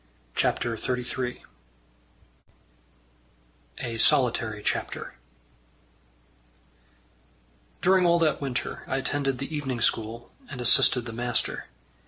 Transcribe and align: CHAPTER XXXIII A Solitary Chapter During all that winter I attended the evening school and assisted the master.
CHAPTER 0.33 0.75
XXXIII 0.77 1.43
A 3.77 3.97
Solitary 3.97 4.63
Chapter 4.65 5.13
During 7.83 8.07
all 8.07 8.17
that 8.17 8.41
winter 8.41 8.83
I 8.87 8.97
attended 8.97 9.37
the 9.37 9.55
evening 9.55 9.79
school 9.79 10.31
and 10.49 10.59
assisted 10.59 11.01
the 11.05 11.13
master. 11.13 11.67